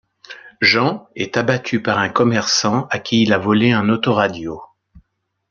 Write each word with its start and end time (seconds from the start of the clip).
Jean 0.61 1.07
est 1.15 1.37
abattu 1.37 1.79
par 1.79 1.99
un 1.99 2.09
commerçant 2.09 2.87
à 2.89 2.97
qui 2.97 3.21
il 3.21 3.33
a 3.33 3.37
volé 3.37 3.71
un 3.71 3.87
autoradio. 3.87 4.59